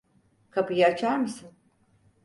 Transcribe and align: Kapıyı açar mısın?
Kapıyı 0.51 0.87
açar 0.87 1.17
mısın? 1.17 1.51